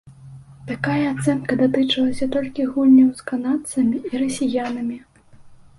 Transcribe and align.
Такая 0.69 1.03
ацэнка 1.15 1.57
датычылася 1.61 2.29
толькі 2.39 2.67
гульняў 2.73 3.09
з 3.21 3.29
канадцамі 3.29 3.97
і 4.13 4.25
расіянамі. 4.25 4.97